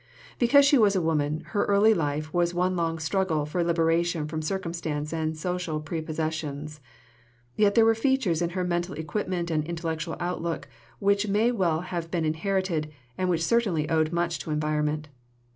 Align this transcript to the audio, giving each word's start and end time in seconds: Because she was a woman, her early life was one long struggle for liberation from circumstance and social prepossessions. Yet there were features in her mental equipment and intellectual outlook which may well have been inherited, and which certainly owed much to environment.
Because 0.39 0.65
she 0.65 0.79
was 0.79 0.95
a 0.95 1.01
woman, 1.01 1.41
her 1.49 1.63
early 1.65 1.93
life 1.93 2.33
was 2.33 2.55
one 2.55 2.75
long 2.75 2.97
struggle 2.97 3.45
for 3.45 3.63
liberation 3.63 4.27
from 4.27 4.41
circumstance 4.41 5.13
and 5.13 5.37
social 5.37 5.79
prepossessions. 5.79 6.79
Yet 7.55 7.75
there 7.75 7.85
were 7.85 7.93
features 7.93 8.41
in 8.41 8.49
her 8.57 8.63
mental 8.63 8.95
equipment 8.95 9.51
and 9.51 9.63
intellectual 9.63 10.15
outlook 10.19 10.67
which 10.97 11.27
may 11.27 11.51
well 11.51 11.81
have 11.81 12.09
been 12.09 12.25
inherited, 12.25 12.91
and 13.15 13.29
which 13.29 13.43
certainly 13.45 13.87
owed 13.91 14.11
much 14.11 14.39
to 14.39 14.49
environment. 14.49 15.09